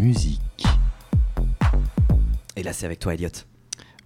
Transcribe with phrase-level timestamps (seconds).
[0.00, 0.40] musique.
[2.56, 3.28] Et là, c'est avec toi, Elliot.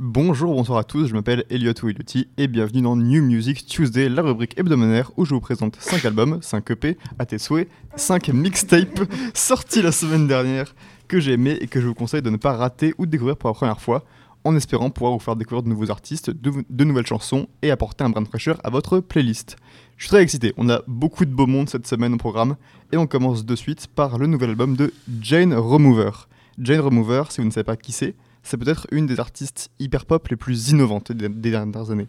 [0.01, 4.23] Bonjour, bonsoir à tous, je m'appelle Elliot Williotti et bienvenue dans New Music Tuesday, la
[4.23, 9.09] rubrique hebdomadaire où je vous présente 5 albums, 5 EP, à tes souhaits, 5 mixtapes
[9.35, 10.75] sortis la semaine dernière
[11.07, 13.37] que j'ai aimé et que je vous conseille de ne pas rater ou de découvrir
[13.37, 14.05] pour la première fois,
[14.45, 18.11] en espérant pouvoir vous faire découvrir de nouveaux artistes, de, nouvelles chansons et apporter un
[18.11, 19.57] brin de fraîcheur à votre playlist.
[19.97, 22.57] Je suis très excité, on a beaucoup de beau monde cette semaine au programme
[22.93, 26.11] et on commence de suite par le nouvel album de Jane Remover.
[26.59, 30.05] Jane Remover, si vous ne savez pas qui c'est, c'est peut-être une des artistes hyper
[30.05, 32.09] pop les plus innovantes des, dernières années.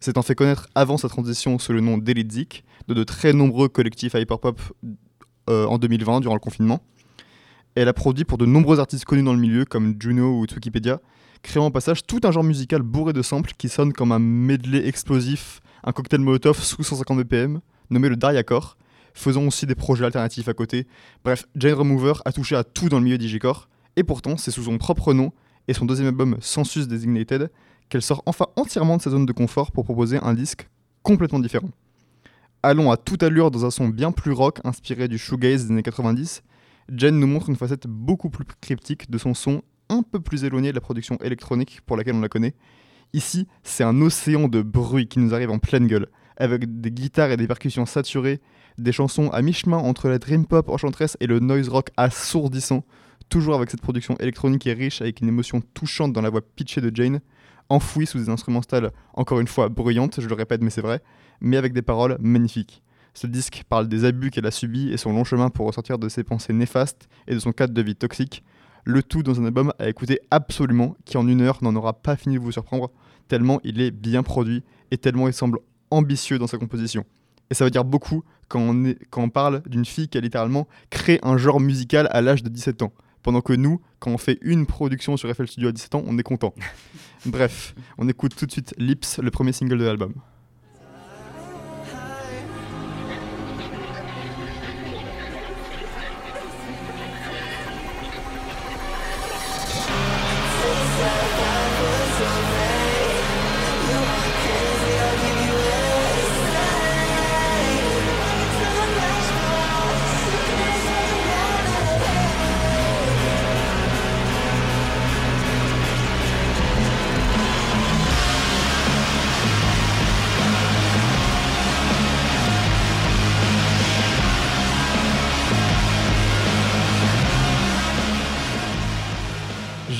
[0.00, 4.14] S'étant fait connaître avant sa transition sous le nom d'Elitzik de de très nombreux collectifs
[4.14, 4.60] hyperpop
[5.50, 6.80] euh, en 2020 durant le confinement.
[7.74, 11.00] Elle a produit pour de nombreux artistes connus dans le milieu comme Juno ou Wikipedia,
[11.42, 14.86] créant au passage tout un genre musical bourré de samples qui sonne comme un medley
[14.86, 17.60] explosif, un cocktail molotov sous 150 BPM,
[17.90, 18.76] nommé le Daria Core,
[19.12, 20.86] faisant aussi des projets alternatifs à côté.
[21.24, 24.64] Bref, Jane Remover a touché à tout dans le milieu digicore, et pourtant c'est sous
[24.64, 25.32] son propre nom
[25.66, 27.50] et son deuxième album Census Designated
[27.88, 30.68] qu'elle sort enfin entièrement de sa zone de confort pour proposer un disque
[31.02, 31.68] complètement différent.
[32.62, 35.82] Allons à toute allure dans un son bien plus rock inspiré du shoegaze des années
[35.82, 36.42] 90,
[36.92, 40.70] Jen nous montre une facette beaucoup plus cryptique de son son un peu plus éloigné
[40.70, 42.54] de la production électronique pour laquelle on la connaît.
[43.12, 47.30] Ici, c'est un océan de bruit qui nous arrive en pleine gueule, avec des guitares
[47.30, 48.40] et des percussions saturées,
[48.78, 52.84] des chansons à mi-chemin entre la dream pop enchanteresse et le noise rock assourdissant,
[53.28, 56.80] toujours avec cette production électronique et riche avec une émotion touchante dans la voix pitchée
[56.80, 57.20] de Jane,
[57.68, 61.00] enfouie sous des instrumentales encore une fois bruyantes, je le répète mais c'est vrai,
[61.40, 62.82] mais avec des paroles magnifiques.
[63.14, 66.08] Ce disque parle des abus qu'elle a subis et son long chemin pour ressortir de
[66.08, 68.42] ses pensées néfastes et de son cadre de vie toxique,
[68.84, 72.16] le tout dans un album à écouter absolument qui en une heure n'en aura pas
[72.16, 72.90] fini de vous surprendre,
[73.28, 77.04] tellement il est bien produit et tellement il semble ambitieux dans sa composition.
[77.50, 80.20] Et ça veut dire beaucoup quand on, est, quand on parle d'une fille qui a
[80.20, 82.92] littéralement créé un genre musical à l'âge de 17 ans.
[83.22, 86.18] Pendant que nous, quand on fait une production sur FL Studio à 17 ans, on
[86.18, 86.52] est content.
[87.26, 90.14] Bref, on écoute tout de suite Lips, le premier single de l'album.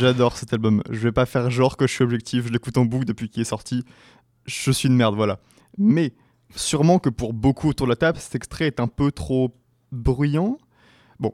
[0.04, 0.82] J'adore cet album.
[0.90, 3.40] Je vais pas faire genre que je suis objectif, je l'écoute en boucle depuis qu'il
[3.40, 3.86] est sorti.
[4.44, 5.40] Je suis une merde, voilà.
[5.78, 6.12] Mais
[6.54, 9.56] sûrement que pour beaucoup autour de la table, cet extrait est un peu trop
[9.92, 10.58] bruyant.
[11.20, 11.32] Bon.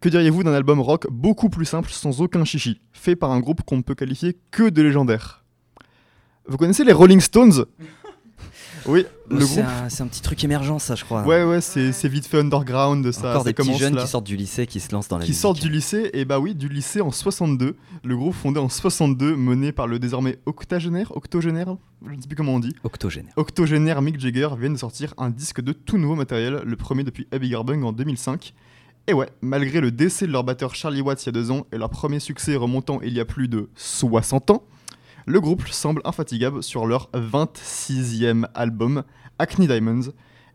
[0.00, 3.62] Que diriez-vous d'un album rock beaucoup plus simple, sans aucun chichi, fait par un groupe
[3.62, 5.44] qu'on ne peut qualifier que de légendaire?
[6.46, 7.64] Vous connaissez les Rolling Stones?
[8.88, 9.64] Oui, le C'est groupe.
[9.84, 11.22] un, c'est un petit truc émergent, ça, je crois.
[11.22, 14.02] Ouais, ouais, c'est c'est vite fait underground, ça, Encore ça des petits jeunes là.
[14.02, 15.40] qui sortent du lycée qui se lancent dans la qui musique.
[15.42, 17.76] sortent du lycée, et bah oui, du lycée en 62.
[18.02, 22.36] Le groupe fondé en 62, mené par le désormais octogénaire, octogénaire, je ne sais plus
[22.36, 23.32] comment on dit, Octogénaire.
[23.36, 27.26] octogénaire Mick Jagger viennent de sortir un disque de tout nouveau matériel, le premier depuis
[27.30, 28.54] Abby Garbung en 2005.
[29.06, 31.66] Et ouais, malgré le décès de leur batteur Charlie Watts il y a deux ans
[31.72, 34.62] et leur premier succès remontant il y a plus de 60 ans,
[35.28, 39.02] le groupe semble infatigable sur leur 26e album,
[39.38, 40.12] Acne Diamonds.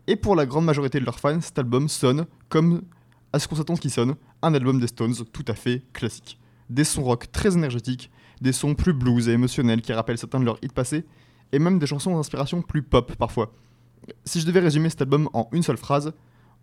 [0.08, 2.82] Et pour la grande majorité de leurs fans, cet album sonne comme,
[3.32, 6.40] à ce qu'on s'attend qu'il sonne, un album des Stones tout à fait classique.
[6.70, 10.44] Des sons rock très énergétiques, des sons plus blues et émotionnels qui rappellent certains de
[10.44, 11.04] leurs hits passés,
[11.52, 13.52] et même des chansons d'inspiration plus pop parfois.
[14.24, 16.12] Si je devais résumer cet album en une seule phrase,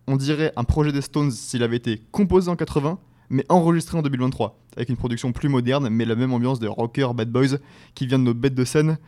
[0.06, 2.98] on dirait un projet des Stones s'il avait été composé en 80,
[3.32, 7.08] mais enregistré en 2023, avec une production plus moderne, mais la même ambiance de rocker
[7.14, 7.58] bad boys
[7.94, 8.98] qui vient de nos bêtes de scène,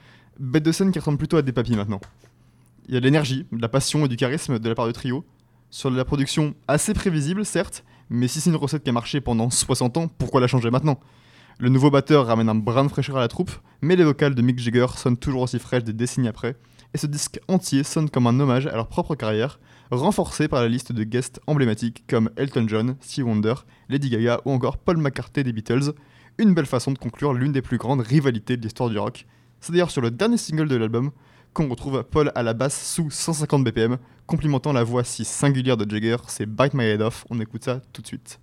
[0.40, 2.00] bêtes de scène qui ressemblent plutôt à des papis maintenant.
[2.88, 4.94] Il y a de l'énergie, de la passion et du charisme de la part du
[4.94, 5.24] trio,
[5.70, 9.20] sur de la production assez prévisible certes, mais si c'est une recette qui a marché
[9.20, 10.98] pendant 60 ans, pourquoi la changer maintenant?
[11.58, 14.42] Le nouveau batteur ramène un brin de fraîcheur à la troupe, mais les vocales de
[14.42, 16.56] Mick Jagger sonnent toujours aussi fraîches des décennies après,
[16.94, 19.58] et ce disque entier sonne comme un hommage à leur propre carrière,
[19.90, 23.54] renforcé par la liste de guests emblématiques comme Elton John, Steve Wonder,
[23.88, 25.92] Lady Gaga ou encore Paul McCartney des Beatles,
[26.38, 29.26] une belle façon de conclure l'une des plus grandes rivalités de l'histoire du rock.
[29.60, 31.10] C'est d'ailleurs sur le dernier single de l'album
[31.52, 35.88] qu'on retrouve Paul à la basse sous 150 BPM, complimentant la voix si singulière de
[35.88, 38.40] Jagger, c'est Bite My Head Off, on écoute ça tout de suite.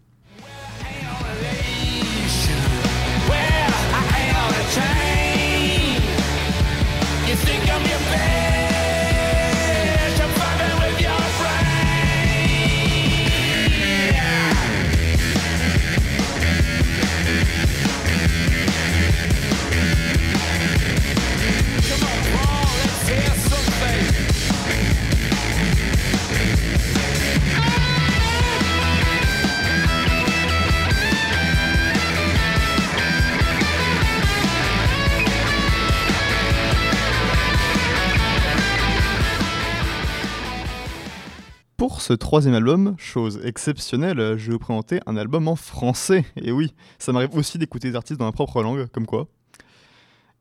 [42.02, 46.26] Ce troisième album, chose exceptionnelle, je vais vous présenter un album en français.
[46.36, 49.28] Et oui, ça m'arrive aussi d'écouter des artistes dans ma propre langue, comme quoi.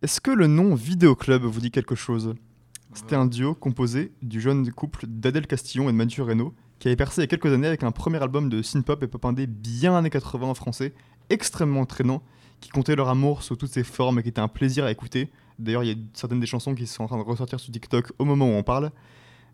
[0.01, 2.35] Est-ce que le nom Vidéo Club vous dit quelque chose?
[2.95, 6.97] C'était un duo composé du jeune couple d'Adèle Castillon et de Mathieu Reynaud, qui avait
[6.97, 9.47] percé il y a quelques années avec un premier album de synth-pop et pop indé
[9.47, 10.95] bien années 80 en français,
[11.29, 12.23] extrêmement entraînant,
[12.61, 15.31] qui comptait leur amour sous toutes ses formes et qui était un plaisir à écouter.
[15.59, 18.13] D'ailleurs, il y a certaines des chansons qui sont en train de ressortir sur TikTok
[18.19, 18.91] au moment où on parle.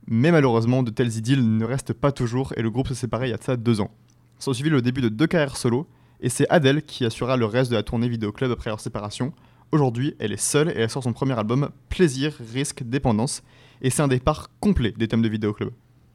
[0.09, 3.31] Mais malheureusement, de telles idylles ne restent pas toujours et le groupe s'est séparé il
[3.31, 3.91] y a de ça deux ans.
[4.39, 5.89] S'en suivi le début de deux carrières solo
[6.21, 9.33] et c'est Adèle qui assurera le reste de la tournée vidéo club après leur séparation.
[9.73, 13.43] Aujourd'hui, elle est seule et elle sort son premier album Plaisir, Risque, Dépendance
[13.83, 15.71] et c'est un départ complet des thèmes de vidéo club.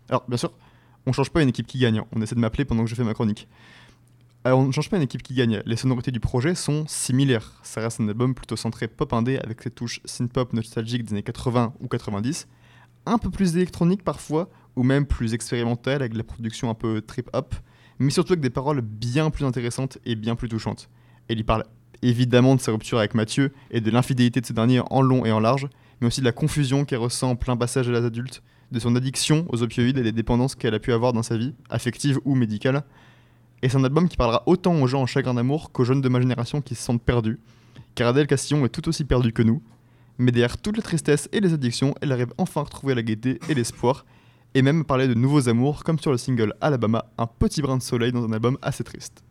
[0.10, 0.54] Alors, bien sûr,
[1.06, 2.06] on change pas une équipe qui gagne, hein.
[2.16, 3.48] on essaie de m'appeler pendant que je fais ma chronique.
[4.44, 7.60] Alors, on ne change pas une équipe qui gagne, les sonorités du projet sont similaires.
[7.62, 11.24] Ça reste un album plutôt centré pop indé avec ses touches synth-pop nostalgiques des années
[11.24, 12.48] 80 ou 90,
[13.06, 17.56] un peu plus électronique parfois, ou même plus expérimental avec la production un peu trip-hop,
[18.00, 20.90] mais surtout avec des paroles bien plus intéressantes et bien plus touchantes.
[21.28, 21.66] Elle y parle
[22.02, 25.32] évidemment de sa rupture avec Mathieu et de l'infidélité de ce dernier en long et
[25.32, 25.68] en large,
[26.00, 28.96] mais aussi de la confusion qu'elle ressent en plein passage à l'âge adulte, de son
[28.96, 32.36] addiction aux opioïdes et des dépendances qu'elle a pu avoir dans sa vie, affective ou
[32.36, 32.84] médicale.
[33.62, 36.10] Et c'est un album qui parlera autant aux gens en chagrin d'amour qu'aux jeunes de
[36.10, 37.40] ma génération qui se sentent perdus,
[37.94, 39.62] car Adèle Castillon est tout aussi perdue que nous,
[40.18, 43.40] mais derrière toute la tristesse et les addictions, elle arrive enfin à retrouver la gaieté
[43.50, 44.06] et l'espoir,
[44.54, 47.84] et même parler de nouveaux amours, comme sur le single Alabama, un petit brin de
[47.84, 49.24] soleil dans un album assez triste.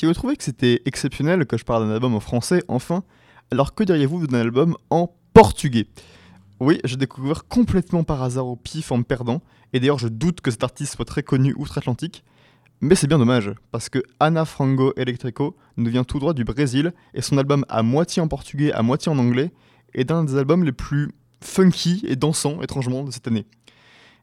[0.00, 3.04] Si vous trouvez que c'était exceptionnel que je parle d'un album en français, enfin,
[3.50, 5.88] alors que diriez-vous d'un album en portugais?
[6.58, 9.42] Oui, j'ai découvert complètement par hasard au pif en me perdant,
[9.74, 12.24] et d'ailleurs je doute que cet artiste soit très connu outre-Atlantique,
[12.80, 16.94] mais c'est bien dommage, parce que Ana Frango Electrico nous vient tout droit du Brésil,
[17.12, 19.52] et son album à moitié en portugais, à moitié en anglais,
[19.92, 21.10] est d'un des albums les plus
[21.42, 23.44] funky et dansants, étrangement, de cette année.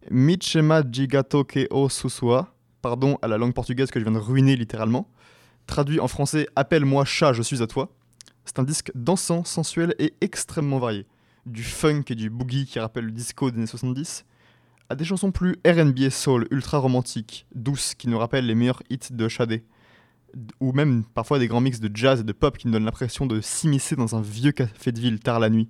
[0.10, 4.56] Michema Gigato que o Susua, pardon à la langue portugaise que je viens de ruiner
[4.56, 5.08] littéralement,
[5.68, 7.92] traduit en français Appelle-moi chat, je suis à toi.
[8.46, 11.06] C'est un disque dansant, sensuel et extrêmement varié.
[11.46, 14.26] Du funk et du boogie qui rappelle le disco des années 70,
[14.90, 18.82] à des chansons plus RB et soul, ultra romantiques, douces, qui nous rappellent les meilleurs
[18.90, 19.64] hits de Shadé,
[20.60, 23.26] ou même parfois des grands mix de jazz et de pop qui nous donnent l'impression
[23.26, 25.70] de s'immiscer dans un vieux café de ville tard la nuit.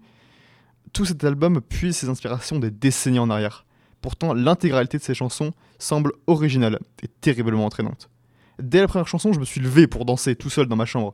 [0.94, 3.66] Tout cet album puise ses inspirations des décennies en arrière.
[4.02, 8.10] Pourtant, l'intégralité de ces chansons semble originale et terriblement entraînante.
[8.60, 11.14] Dès la première chanson, je me suis levé pour danser tout seul dans ma chambre.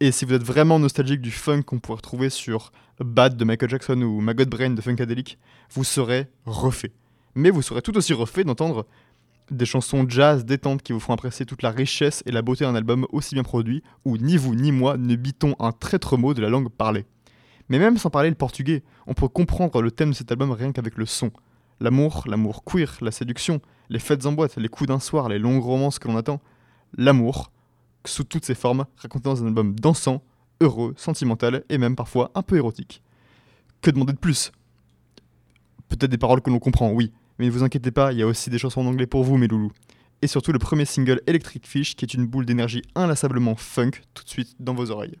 [0.00, 3.70] Et si vous êtes vraiment nostalgique du funk qu'on pourrait retrouver sur Bad de Michael
[3.70, 5.38] Jackson ou My God Brain de Funkadelic,
[5.70, 6.92] vous serez refait.
[7.36, 8.86] Mais vous serez tout aussi refait d'entendre
[9.52, 12.74] des chansons jazz détentes qui vous feront apprécier toute la richesse et la beauté d'un
[12.74, 16.42] album aussi bien produit, où ni vous ni moi ne bitons un traître mot de
[16.42, 17.04] la langue parlée.
[17.68, 20.72] Mais même sans parler le portugais, on peut comprendre le thème de cet album rien
[20.72, 21.30] qu'avec le son.
[21.80, 25.62] L'amour, l'amour queer, la séduction, les fêtes en boîte, les coups d'un soir, les longues
[25.62, 26.40] romances que l'on attend.
[26.96, 27.50] L'amour,
[28.04, 30.22] sous toutes ses formes, raconté dans un album dansant,
[30.60, 33.02] heureux, sentimental et même parfois un peu érotique.
[33.80, 34.52] Que demander de plus?
[35.88, 38.26] Peut-être des paroles que l'on comprend, oui, mais ne vous inquiétez pas, il y a
[38.26, 39.72] aussi des chansons en anglais pour vous, mes loulous.
[40.22, 44.22] Et surtout le premier single Electric Fish, qui est une boule d'énergie inlassablement funk, tout
[44.24, 45.18] de suite dans vos oreilles.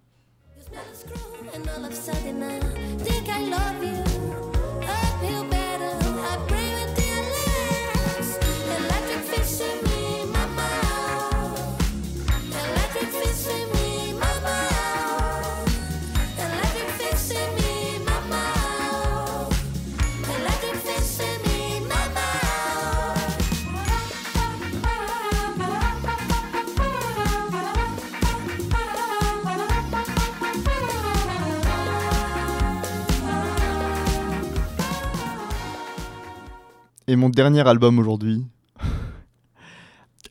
[37.12, 38.46] Et mon dernier album aujourd'hui,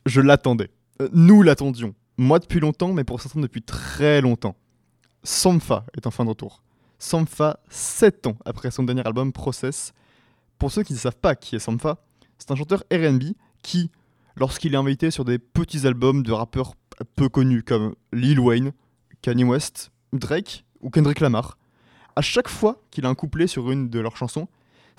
[0.08, 0.72] je l'attendais.
[1.00, 1.94] Euh, nous l'attendions.
[2.18, 4.56] Moi depuis longtemps, mais pour certains depuis très longtemps.
[5.22, 6.64] Sampha est enfin de retour.
[6.98, 9.94] Sampha, 7 ans après son dernier album Process.
[10.58, 12.00] Pour ceux qui ne savent pas qui est Sampha,
[12.40, 13.92] c'est un chanteur RB qui,
[14.36, 16.74] lorsqu'il est invité sur des petits albums de rappeurs
[17.16, 18.72] peu connus comme Lil Wayne,
[19.22, 21.60] Kanye West, Drake ou Kendrick Lamar,
[22.16, 24.48] À chaque fois qu'il a un couplet sur une de leurs chansons,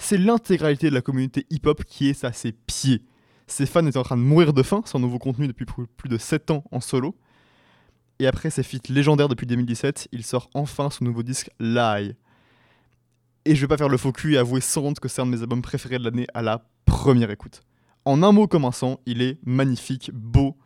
[0.02, 3.02] c'est l'intégralité de la communauté hip-hop qui est à ses pieds.
[3.46, 6.18] Ses fans étaient en train de mourir de faim, son nouveau contenu depuis plus de
[6.18, 7.16] 7 ans en solo.
[8.18, 12.14] Et après ses feats légendaires depuis 2017, il sort enfin son nouveau disque Lie.
[13.44, 15.26] Et je vais pas faire le faux cul et avouer sans honte que c'est un
[15.26, 17.62] de mes albums préférés de l'année à la première écoute.
[18.04, 20.56] En un mot commençant, il est magnifique, beau,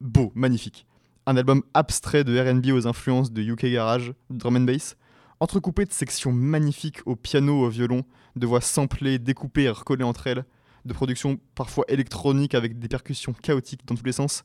[0.00, 0.86] beau, magnifique.
[1.26, 4.96] Un album abstrait de RB aux influences de UK Garage, drum and bass,
[5.40, 8.04] entrecoupé de sections magnifiques au piano, au violon,
[8.36, 10.44] de voix samplées, découpées et recollées entre elles,
[10.84, 14.44] de productions parfois électroniques avec des percussions chaotiques dans tous les sens,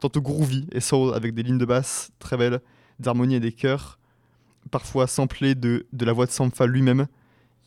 [0.00, 2.60] tantôt groovy et soul avec des lignes de basse très belles,
[2.98, 3.98] d'harmonie et des chœurs,
[4.70, 7.06] parfois samplées de, de la voix de Sampha lui-même.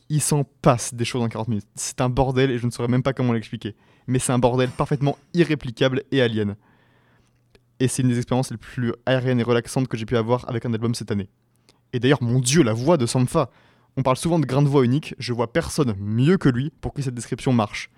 [0.09, 1.67] Il s'en passe des choses en 40 minutes.
[1.75, 3.75] C'est un bordel et je ne saurais même pas comment l'expliquer.
[4.07, 6.55] Mais c'est un bordel parfaitement irréplicable et alien.
[7.79, 10.65] Et c'est une des expériences les plus aériennes et relaxantes que j'ai pu avoir avec
[10.65, 11.29] un album cette année.
[11.93, 13.49] Et d'ailleurs, mon dieu, la voix de Sampha
[13.97, 16.93] On parle souvent de grain de voix unique, je vois personne mieux que lui pour
[16.93, 17.89] que cette description marche.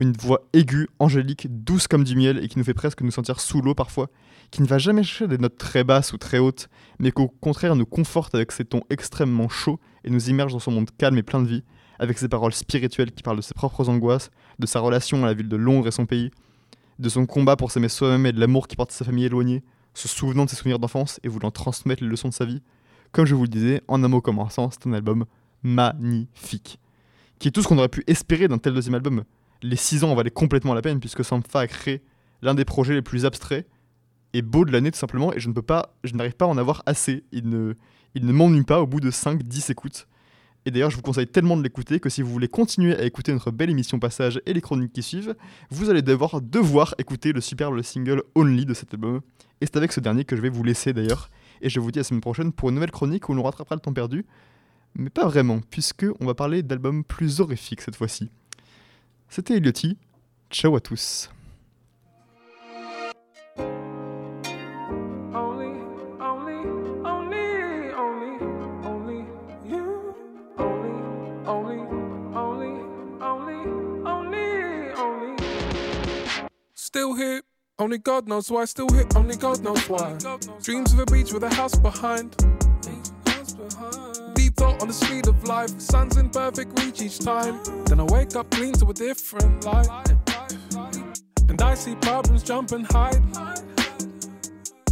[0.00, 3.40] Une voix aiguë, angélique, douce comme du miel et qui nous fait presque nous sentir
[3.40, 4.10] sous l'eau parfois,
[4.50, 7.76] qui ne va jamais chercher des notes très basses ou très hautes, mais qu'au contraire
[7.76, 11.22] nous conforte avec ses tons extrêmement chauds et nous immerge dans son monde calme et
[11.22, 11.62] plein de vie,
[11.98, 15.34] avec ses paroles spirituelles qui parlent de ses propres angoisses, de sa relation à la
[15.34, 16.30] ville de Londres et son pays,
[16.98, 19.62] de son combat pour s'aimer soi-même et de l'amour qui porte sa famille éloignée,
[19.94, 22.60] se souvenant de ses souvenirs d'enfance et voulant transmettre les leçons de sa vie.
[23.12, 25.24] Comme je vous le disais, en un mot commençant, c'est un album
[25.62, 26.78] magnifique.
[27.38, 29.24] Qui est tout ce qu'on aurait pu espérer d'un tel deuxième album.
[29.62, 32.02] Les 6 ans en valaient complètement la peine puisque Sampha a créé
[32.42, 33.66] l'un des projets les plus abstraits
[34.32, 36.48] et beaux de l'année tout simplement et je ne peux pas, je n'arrive pas à
[36.48, 37.24] en avoir assez.
[37.32, 37.74] Il ne,
[38.14, 40.06] il ne m'ennuie pas au bout de 5-10 écoutes.
[40.66, 43.32] Et d'ailleurs, je vous conseille tellement de l'écouter que si vous voulez continuer à écouter
[43.32, 45.36] notre belle émission Passage et les chroniques qui suivent,
[45.70, 49.20] vous allez devoir, devoir écouter le superbe single Only de cet album.
[49.60, 51.30] Et c'est avec ce dernier que je vais vous laisser d'ailleurs.
[51.62, 53.74] Et je vous dis à la semaine prochaine pour une nouvelle chronique où l'on rattrapera
[53.74, 54.26] le temps perdu.
[54.94, 58.30] Mais pas vraiment, puisque on va parler d'albums plus horrifiques cette fois-ci.
[59.28, 59.98] C'était Eliotti.
[60.50, 61.30] Ciao à tous.
[77.86, 78.62] Only God knows why.
[78.62, 79.06] I still here.
[79.14, 80.18] Only God knows why.
[80.60, 82.32] Dreams of a beach with a house behind.
[84.34, 85.70] Deep thought on the speed of life.
[85.80, 87.60] Sun's in perfect reach each time.
[87.84, 89.86] Then I wake up clean to a different light.
[91.48, 93.22] And I see problems jump and hide.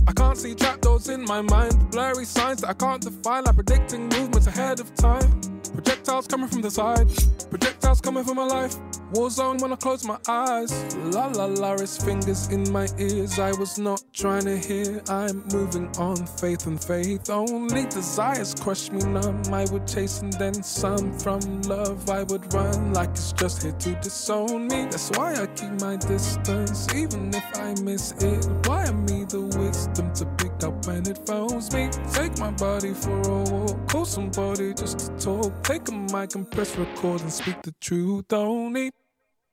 [0.07, 1.91] I can't see trapdoors in my mind.
[1.91, 5.54] Blurry signs that I can't define, like predicting movements ahead of time.
[5.75, 7.09] Projectiles coming from the side,
[7.51, 8.77] projectiles coming from my life.
[9.13, 10.73] War zone when I close my eyes.
[11.15, 13.39] La la la, it's fingers in my ears.
[13.39, 15.03] I was not trying to hear.
[15.09, 17.29] I'm moving on, faith and faith.
[17.29, 19.43] Only desires crush me numb.
[19.53, 22.09] I would chase and then some from love.
[22.09, 24.87] I would run like it's just here to disown me.
[24.87, 28.47] That's why I keep my distance, even if I miss it.
[28.67, 30.25] Why am me the wisdom to
[30.65, 31.91] up when it phones me?
[32.13, 35.63] Take my body for a walk, call somebody just to talk.
[35.63, 38.33] Take a mic and press record and speak the truth.
[38.33, 38.91] Only,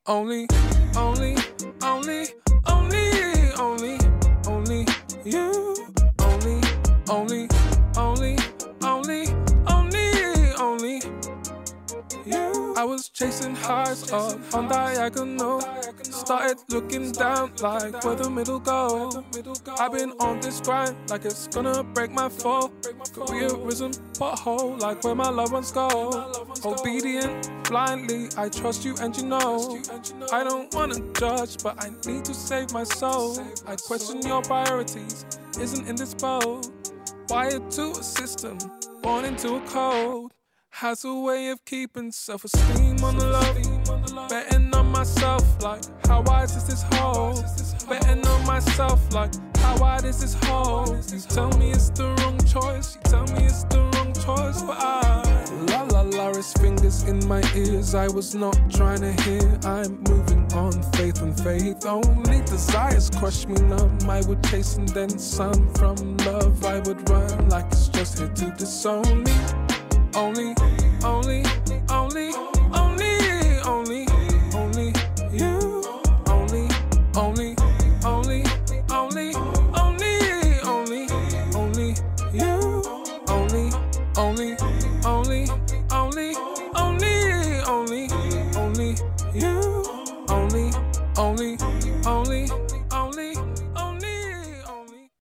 [0.08, 0.48] only,
[0.96, 1.36] only,
[1.84, 2.28] only,
[2.66, 3.98] only, only,
[4.48, 4.86] only
[5.26, 5.76] you.
[6.20, 6.62] Only,
[7.10, 7.48] only,
[7.98, 8.38] only,
[8.86, 9.28] only,
[9.68, 11.02] only, only
[12.26, 12.74] you.
[12.78, 15.81] I was chasing highs up on diagonal.
[16.22, 19.10] Started looking down like where the middle go.
[19.80, 22.70] I've been on this grind like it's gonna break my fall.
[22.70, 25.90] Careerism pothole like where my loved ones go.
[26.64, 29.82] Obedient blindly, I trust you and you know.
[30.32, 33.40] I don't wanna judge, but I need to save my soul.
[33.66, 35.26] I question your priorities,
[35.60, 36.70] isn't in this boat.
[37.30, 38.60] Wired to a system,
[39.02, 40.34] born into a code.
[40.76, 44.01] Has a way of keeping self esteem on the low.
[44.30, 47.34] Betting on myself, like, how wise is this hole?
[47.88, 50.98] Betting on myself, like, how wide is this hole?
[51.12, 54.78] You tell me it's the wrong choice, you tell me it's the wrong choice, but
[54.80, 55.22] I.
[55.68, 57.96] La la la, it's fingers in my ears.
[57.96, 59.60] I was not trying to hear.
[59.64, 61.86] I'm moving on, faith and faith.
[61.86, 63.98] Only desires crush me numb.
[64.10, 66.66] I would chase and then some from love.
[66.66, 69.34] I would run like it's just here to disown me.
[70.16, 70.54] Only,